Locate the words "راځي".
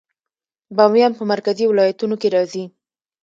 2.35-2.63